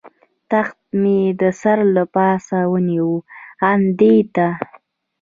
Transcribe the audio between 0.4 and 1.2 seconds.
تخته مې